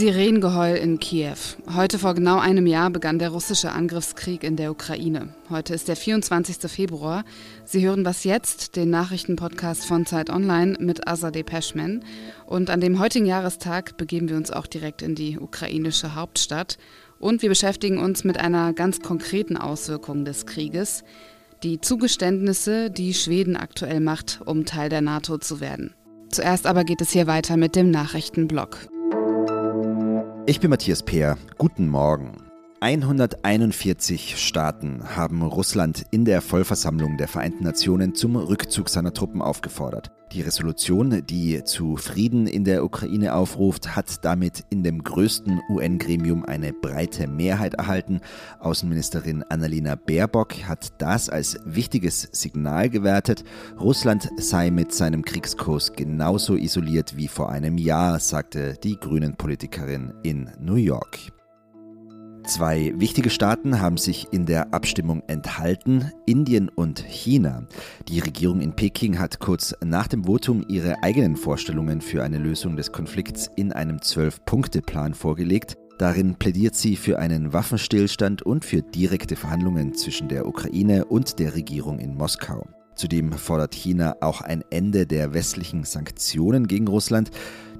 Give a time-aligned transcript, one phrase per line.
[0.00, 1.36] Sirenengeheul in Kiew.
[1.76, 5.34] Heute vor genau einem Jahr begann der russische Angriffskrieg in der Ukraine.
[5.50, 6.70] Heute ist der 24.
[6.70, 7.22] Februar.
[7.66, 12.02] Sie hören was jetzt, den Nachrichtenpodcast von Zeit Online mit Azadeh Peschman.
[12.46, 16.78] Und an dem heutigen Jahrestag begeben wir uns auch direkt in die ukrainische Hauptstadt.
[17.18, 21.04] Und wir beschäftigen uns mit einer ganz konkreten Auswirkung des Krieges.
[21.62, 25.92] Die Zugeständnisse, die Schweden aktuell macht, um Teil der NATO zu werden.
[26.30, 28.78] Zuerst aber geht es hier weiter mit dem Nachrichtenblock.
[30.50, 31.38] Ich bin Matthias Peer.
[31.58, 32.49] Guten Morgen.
[32.82, 40.10] 141 Staaten haben Russland in der Vollversammlung der Vereinten Nationen zum Rückzug seiner Truppen aufgefordert.
[40.32, 46.46] Die Resolution, die zu Frieden in der Ukraine aufruft, hat damit in dem größten UN-Gremium
[46.46, 48.22] eine breite Mehrheit erhalten.
[48.60, 53.44] Außenministerin Annalena Baerbock hat das als wichtiges Signal gewertet.
[53.78, 60.48] Russland sei mit seinem Kriegskurs genauso isoliert wie vor einem Jahr, sagte die Grünen-Politikerin in
[60.58, 61.30] New York.
[62.50, 67.62] Zwei wichtige Staaten haben sich in der Abstimmung enthalten, Indien und China.
[68.08, 72.76] Die Regierung in Peking hat kurz nach dem Votum ihre eigenen Vorstellungen für eine Lösung
[72.76, 75.76] des Konflikts in einem Zwölf-Punkte-Plan vorgelegt.
[75.98, 81.54] Darin plädiert sie für einen Waffenstillstand und für direkte Verhandlungen zwischen der Ukraine und der
[81.54, 82.66] Regierung in Moskau.
[82.96, 87.30] Zudem fordert China auch ein Ende der westlichen Sanktionen gegen Russland.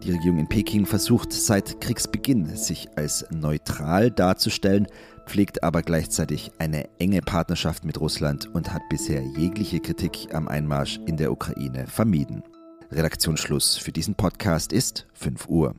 [0.02, 4.86] Die Regierung in Peking versucht seit Kriegsbeginn, sich als neutral darzustellen,
[5.26, 10.98] pflegt aber gleichzeitig eine enge Partnerschaft mit Russland und hat bisher jegliche Kritik am Einmarsch
[11.06, 12.42] in der Ukraine vermieden.
[12.90, 15.74] Redaktionsschluss für diesen Podcast ist 5 Uhr.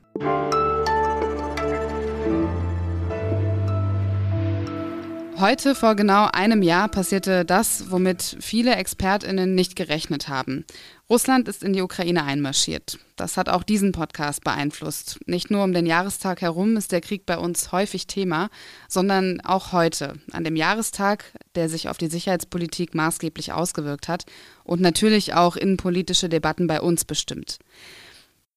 [5.41, 10.65] Heute vor genau einem Jahr passierte das, womit viele Expertinnen nicht gerechnet haben.
[11.09, 12.99] Russland ist in die Ukraine einmarschiert.
[13.15, 15.17] Das hat auch diesen Podcast beeinflusst.
[15.25, 18.49] Nicht nur um den Jahrestag herum ist der Krieg bei uns häufig Thema,
[18.87, 21.25] sondern auch heute, an dem Jahrestag,
[21.55, 24.25] der sich auf die Sicherheitspolitik maßgeblich ausgewirkt hat
[24.63, 27.57] und natürlich auch innenpolitische Debatten bei uns bestimmt.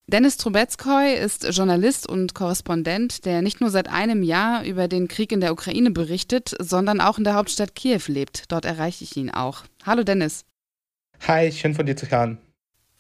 [0.06, 5.32] Dennis Trubetskoy ist Journalist und Korrespondent, der nicht nur seit einem Jahr über den Krieg
[5.32, 8.52] in der Ukraine berichtet, sondern auch in der Hauptstadt Kiew lebt.
[8.52, 9.62] Dort erreiche ich ihn auch.
[9.84, 10.44] Hallo Dennis.
[11.26, 12.36] Hi, schön von dir zu hören.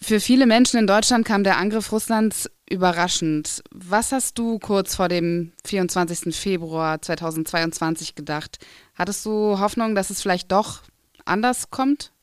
[0.00, 3.62] Für viele Menschen in Deutschland kam der Angriff Russlands überraschend.
[3.70, 6.34] Was hast du kurz vor dem 24.
[6.34, 8.64] Februar 2022 gedacht?
[8.94, 10.80] Hattest du Hoffnung, dass es vielleicht doch
[11.26, 12.13] anders kommt?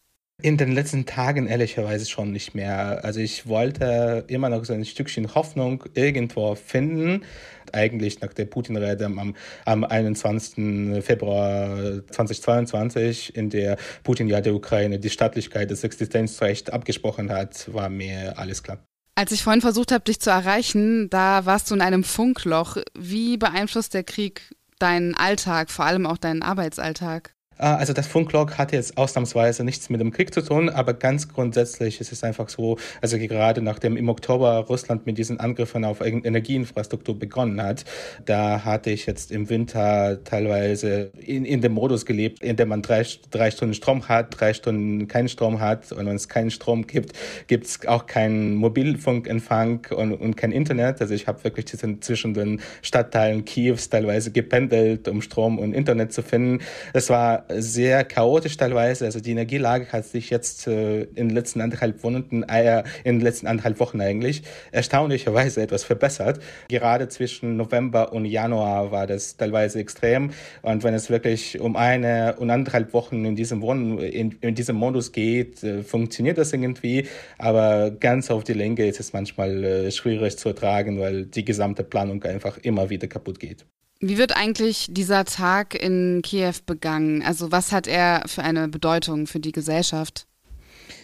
[0.41, 3.03] In den letzten Tagen ehrlicherweise schon nicht mehr.
[3.03, 7.23] Also ich wollte immer noch so ein Stückchen Hoffnung irgendwo finden.
[7.71, 9.35] Eigentlich nach der Putin-Rede am,
[9.65, 11.03] am 21.
[11.03, 17.89] Februar 2022, in der Putin ja der Ukraine die Staatlichkeit, das Existenzrecht abgesprochen hat, war
[17.89, 18.79] mir alles klar.
[19.15, 22.77] Als ich vorhin versucht habe, dich zu erreichen, da warst du in einem Funkloch.
[22.97, 24.41] Wie beeinflusst der Krieg
[24.79, 27.35] deinen Alltag, vor allem auch deinen Arbeitsalltag?
[27.63, 31.27] Ah, also das Funklog hat jetzt ausnahmsweise nichts mit dem Krieg zu tun, aber ganz
[31.27, 36.01] grundsätzlich ist es einfach so, also gerade nachdem im Oktober Russland mit diesen Angriffen auf
[36.01, 37.85] Energieinfrastruktur begonnen hat,
[38.25, 42.81] da hatte ich jetzt im Winter teilweise in, in dem Modus gelebt, in dem man
[42.81, 46.87] drei, drei Stunden Strom hat, drei Stunden keinen Strom hat und wenn es keinen Strom
[46.87, 47.13] gibt,
[47.45, 50.99] gibt es auch keinen Mobilfunkempfang und, und kein Internet.
[50.99, 56.23] Also ich habe wirklich zwischen den Stadtteilen Kiews teilweise gependelt, um Strom und Internet zu
[56.23, 56.63] finden.
[56.93, 59.05] Das war sehr chaotisch teilweise.
[59.05, 63.21] Also die Energielage hat sich jetzt äh, in den letzten anderthalb Monaten, äh, in den
[63.21, 66.39] letzten anderthalb Wochen eigentlich erstaunlicherweise etwas verbessert.
[66.69, 70.31] Gerade zwischen November und Januar war das teilweise extrem.
[70.61, 74.75] Und wenn es wirklich um eine und anderthalb Wochen in diesem, Wohn in, in diesem
[74.75, 77.07] Modus geht, äh, funktioniert das irgendwie.
[77.37, 81.83] Aber ganz auf die Länge ist es manchmal äh, schwierig zu ertragen, weil die gesamte
[81.83, 83.65] Planung einfach immer wieder kaputt geht.
[84.03, 87.21] Wie wird eigentlich dieser Tag in Kiew begangen?
[87.21, 90.25] Also was hat er für eine Bedeutung für die Gesellschaft?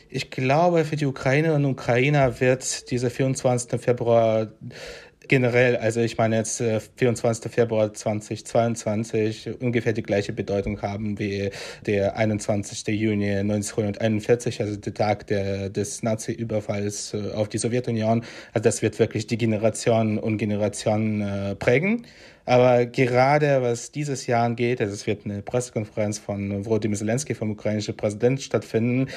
[0.10, 3.80] Ich glaube, für die Ukrainerinnen und Ukrainer wird dieser 24.
[3.80, 4.48] Februar
[5.28, 6.64] generell, also ich meine jetzt
[6.96, 7.46] 24.
[7.46, 11.52] Äh, Februar 2022 ungefähr die gleiche Bedeutung haben wie
[11.86, 12.88] der 21.
[12.88, 18.24] Juni 1941, also der Tag der, des Nazi-Überfalls äh, auf die Sowjetunion.
[18.54, 22.08] Also das wird wirklich die Generation und Generation äh, prägen.
[22.48, 27.52] Aber gerade was dieses Jahr angeht, also es wird eine Pressekonferenz von Volodymyr Zelensky vom
[27.52, 29.10] ukrainischen Präsident stattfinden.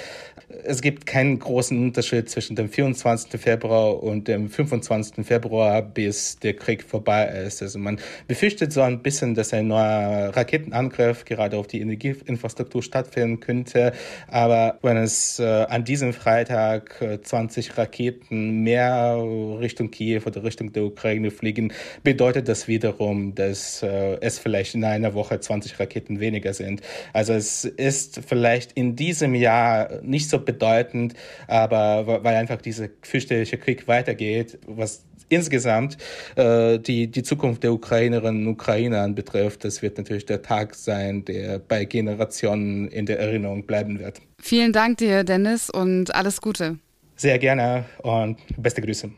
[0.64, 3.40] Es gibt keinen großen Unterschied zwischen dem 24.
[3.40, 5.24] Februar und dem 25.
[5.24, 7.62] Februar, bis der Krieg vorbei ist.
[7.62, 13.38] Also man befürchtet so ein bisschen, dass ein neuer Raketenangriff gerade auf die Energieinfrastruktur stattfinden
[13.38, 13.92] könnte.
[14.26, 19.22] Aber wenn es äh, an diesem Freitag äh, 20 Raketen mehr
[19.60, 21.72] Richtung Kiew oder Richtung der Ukraine fliegen,
[22.02, 26.82] bedeutet das wiederum, dass äh, es vielleicht in einer Woche 20 Raketen weniger sind.
[27.12, 31.14] Also es ist vielleicht in diesem Jahr nicht so bedeutend,
[31.46, 35.96] aber weil einfach dieser fürchterliche Krieg weitergeht, was insgesamt
[36.36, 41.24] äh, die, die Zukunft der Ukrainerinnen und Ukrainer anbetrifft, das wird natürlich der Tag sein,
[41.24, 44.20] der bei Generationen in der Erinnerung bleiben wird.
[44.40, 46.78] Vielen Dank dir, Dennis, und alles Gute.
[47.16, 49.10] Sehr gerne und beste Grüße.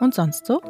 [0.00, 0.60] Und sonst so?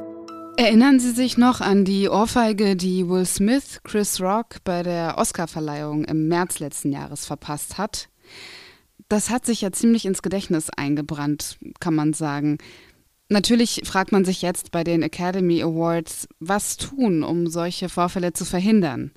[0.56, 6.04] Erinnern Sie sich noch an die Ohrfeige, die Will Smith Chris Rock bei der Oscarverleihung
[6.04, 8.08] im März letzten Jahres verpasst hat?
[9.08, 12.58] Das hat sich ja ziemlich ins Gedächtnis eingebrannt, kann man sagen.
[13.28, 18.44] Natürlich fragt man sich jetzt bei den Academy Awards, was tun, um solche Vorfälle zu
[18.44, 19.12] verhindern.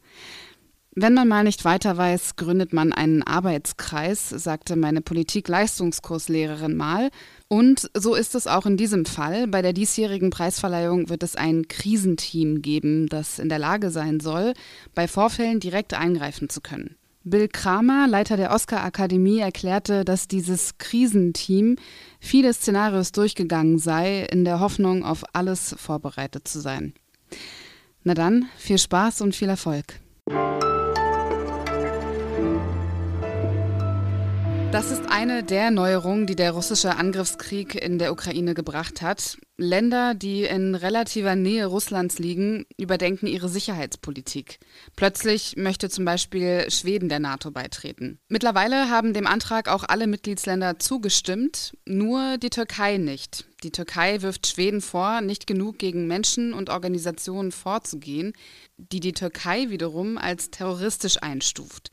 [0.96, 7.10] Wenn man mal nicht weiter weiß, gründet man einen Arbeitskreis, sagte meine Politik-Leistungskurslehrerin mal.
[7.48, 9.48] Und so ist es auch in diesem Fall.
[9.48, 14.54] Bei der diesjährigen Preisverleihung wird es ein Krisenteam geben, das in der Lage sein soll,
[14.94, 16.96] bei Vorfällen direkt eingreifen zu können.
[17.24, 21.78] Bill Kramer, Leiter der Oscar-Akademie, erklärte, dass dieses Krisenteam
[22.20, 26.94] viele Szenarios durchgegangen sei, in der Hoffnung, auf alles vorbereitet zu sein.
[28.04, 30.00] Na dann, viel Spaß und viel Erfolg.
[34.74, 39.38] Das ist eine der Neuerungen, die der russische Angriffskrieg in der Ukraine gebracht hat.
[39.56, 44.58] Länder, die in relativer Nähe Russlands liegen, überdenken ihre Sicherheitspolitik.
[44.96, 48.18] Plötzlich möchte zum Beispiel Schweden der NATO beitreten.
[48.30, 53.46] Mittlerweile haben dem Antrag auch alle Mitgliedsländer zugestimmt, nur die Türkei nicht.
[53.64, 58.34] Die Türkei wirft Schweden vor, nicht genug gegen Menschen und Organisationen vorzugehen,
[58.78, 61.92] die die Türkei wiederum als terroristisch einstuft.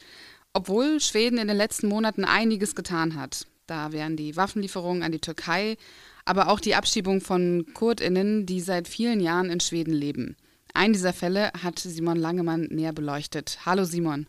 [0.52, 3.46] Obwohl Schweden in den letzten Monaten einiges getan hat.
[3.66, 5.76] Da wären die Waffenlieferungen an die Türkei,
[6.24, 10.36] aber auch die Abschiebung von Kurdinnen, die seit vielen Jahren in Schweden leben.
[10.74, 13.58] Einen dieser Fälle hat Simon Langemann näher beleuchtet.
[13.64, 14.26] Hallo Simon.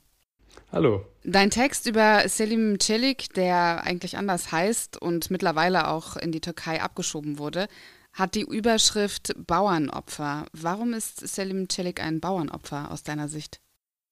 [0.72, 1.06] Hallo.
[1.24, 6.82] Dein Text über Selim Celik, der eigentlich anders heißt und mittlerweile auch in die Türkei
[6.82, 7.68] abgeschoben wurde,
[8.14, 10.46] hat die Überschrift Bauernopfer.
[10.54, 13.60] Warum ist Selim Celik ein Bauernopfer aus deiner Sicht?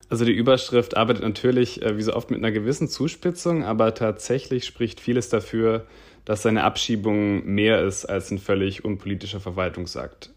[0.10, 4.66] Also die Überschrift arbeitet natürlich äh, wie so oft mit einer gewissen Zuspitzung, aber tatsächlich
[4.66, 5.86] spricht vieles dafür,
[6.26, 10.32] dass seine Abschiebung mehr ist als ein völlig unpolitischer Verwaltungsakt.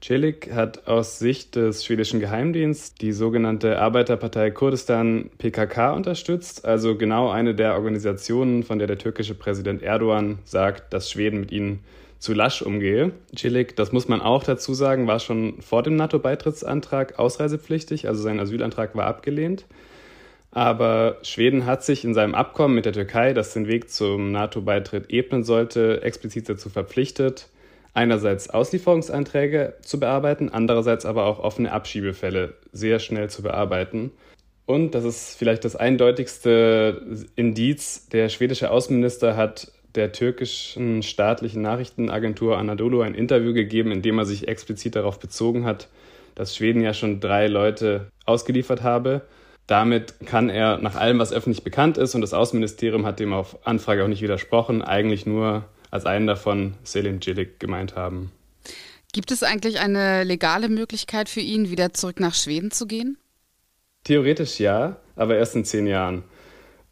[0.00, 7.30] Celik hat aus Sicht des schwedischen Geheimdienstes die sogenannte Arbeiterpartei Kurdistan PKK unterstützt, also genau
[7.30, 11.80] eine der Organisationen, von der der türkische Präsident Erdogan sagt, dass Schweden mit ihnen
[12.18, 13.12] zu lasch umgehe.
[13.36, 18.40] Cilik, das muss man auch dazu sagen, war schon vor dem NATO-Beitrittsantrag ausreisepflichtig, also sein
[18.40, 19.66] Asylantrag war abgelehnt.
[20.50, 25.10] Aber Schweden hat sich in seinem Abkommen mit der Türkei, das den Weg zum NATO-Beitritt
[25.10, 27.48] ebnen sollte, explizit dazu verpflichtet,
[27.94, 34.10] einerseits Auslieferungsanträge zu bearbeiten, andererseits aber auch offene Abschiebefälle sehr schnell zu bearbeiten.
[34.66, 42.56] Und das ist vielleicht das eindeutigste Indiz, der schwedische Außenminister hat der türkischen staatlichen Nachrichtenagentur
[42.56, 45.88] Anadolu ein Interview gegeben, in dem er sich explizit darauf bezogen hat,
[46.34, 49.22] dass Schweden ja schon drei Leute ausgeliefert habe.
[49.66, 53.66] Damit kann er nach allem, was öffentlich bekannt ist, und das Außenministerium hat dem auf
[53.66, 58.30] Anfrage auch nicht widersprochen, eigentlich nur als einen davon Selim Cilik gemeint haben.
[59.12, 63.18] Gibt es eigentlich eine legale Möglichkeit für ihn, wieder zurück nach Schweden zu gehen?
[64.04, 66.22] Theoretisch ja, aber erst in zehn Jahren.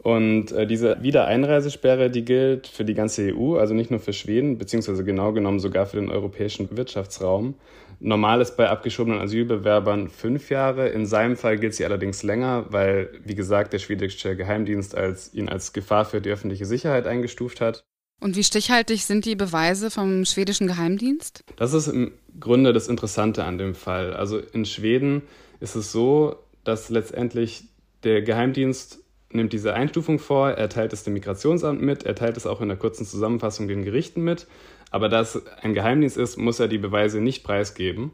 [0.06, 4.56] Und äh, diese Wiedereinreisesperre, die gilt für die ganze EU, also nicht nur für Schweden,
[4.56, 7.56] beziehungsweise genau genommen sogar für den europäischen Wirtschaftsraum.
[7.98, 10.90] Normal ist bei abgeschobenen Asylbewerbern fünf Jahre.
[10.90, 15.48] In seinem Fall gilt sie allerdings länger, weil, wie gesagt, der schwedische Geheimdienst als, ihn
[15.48, 17.82] als Gefahr für die öffentliche Sicherheit eingestuft hat.
[18.20, 21.42] Und wie stichhaltig sind die Beweise vom schwedischen Geheimdienst?
[21.56, 24.14] Das ist im Grunde das Interessante an dem Fall.
[24.14, 25.22] Also in Schweden
[25.58, 27.64] ist es so, dass letztendlich
[28.04, 32.46] der Geheimdienst nimmt diese Einstufung vor, er teilt es dem Migrationsamt mit, er teilt es
[32.46, 34.46] auch in der kurzen Zusammenfassung den Gerichten mit.
[34.90, 38.12] Aber da es ein Geheimdienst ist, muss er die Beweise nicht preisgeben.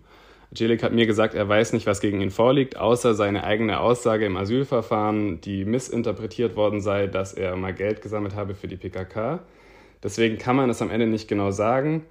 [0.54, 4.26] Celik hat mir gesagt, er weiß nicht, was gegen ihn vorliegt, außer seine eigene Aussage
[4.26, 9.40] im Asylverfahren, die missinterpretiert worden sei, dass er mal Geld gesammelt habe für die PKK.
[10.02, 12.04] Deswegen kann man es am Ende nicht genau sagen.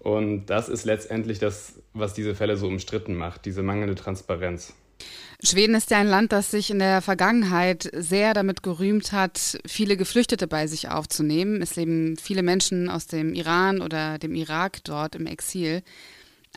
[0.00, 4.74] Und das ist letztendlich das, was diese Fälle so umstritten macht, diese mangelnde Transparenz.
[5.42, 9.96] Schweden ist ja ein Land, das sich in der Vergangenheit sehr damit gerühmt hat, viele
[9.96, 11.62] Geflüchtete bei sich aufzunehmen.
[11.62, 15.82] Es leben viele Menschen aus dem Iran oder dem Irak dort im Exil.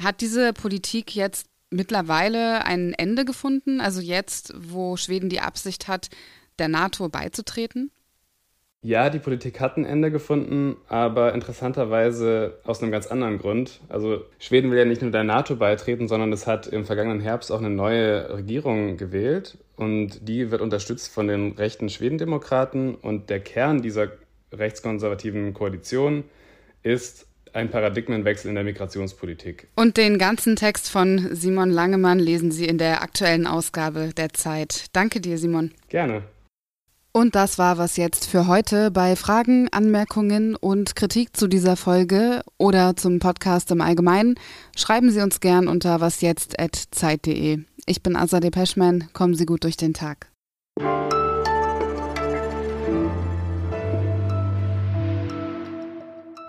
[0.01, 3.81] Hat diese Politik jetzt mittlerweile ein Ende gefunden?
[3.81, 6.09] Also jetzt, wo Schweden die Absicht hat,
[6.57, 7.91] der NATO beizutreten?
[8.83, 13.79] Ja, die Politik hat ein Ende gefunden, aber interessanterweise aus einem ganz anderen Grund.
[13.89, 17.51] Also Schweden will ja nicht nur der NATO beitreten, sondern es hat im vergangenen Herbst
[17.51, 23.39] auch eine neue Regierung gewählt und die wird unterstützt von den rechten Schwedendemokraten und der
[23.39, 24.13] Kern dieser
[24.51, 26.23] rechtskonservativen Koalition
[26.81, 29.67] ist ein Paradigmenwechsel in der Migrationspolitik.
[29.75, 34.85] Und den ganzen Text von Simon Langemann lesen Sie in der aktuellen Ausgabe der Zeit.
[34.93, 35.71] Danke dir, Simon.
[35.89, 36.23] Gerne.
[37.13, 38.89] Und das war was jetzt für heute.
[38.89, 44.35] Bei Fragen, Anmerkungen und Kritik zu dieser Folge oder zum Podcast im Allgemeinen
[44.77, 47.59] schreiben Sie uns gern unter wasjetzt.zeit.de.
[47.85, 49.09] Ich bin Azadeh Peschman.
[49.11, 50.31] Kommen Sie gut durch den Tag.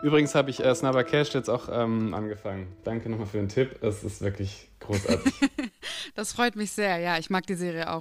[0.02, 2.66] Übrigens habe ich äh, Snabba Cash jetzt auch ähm, angefangen.
[2.85, 3.83] Danke nochmal für den Tipp.
[3.83, 5.33] Es ist wirklich großartig.
[6.14, 6.99] das freut mich sehr.
[6.99, 8.00] Ja, ich mag die Serie auch.